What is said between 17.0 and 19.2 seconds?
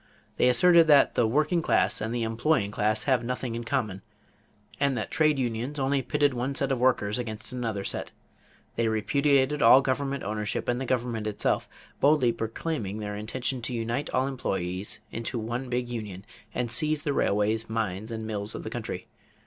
the railways, mines, and mills of the country.